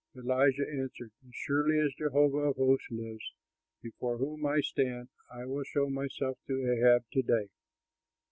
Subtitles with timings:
[0.17, 3.33] Elijah answered, "As surely as Jehovah of hosts lives,
[3.83, 7.49] before whom I stand, I will show myself to Ahab to day."